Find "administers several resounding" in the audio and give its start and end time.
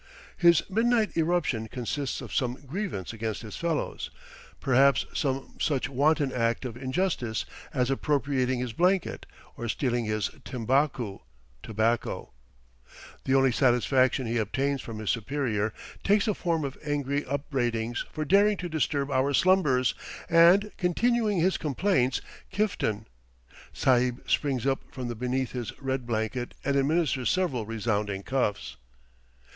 26.75-28.23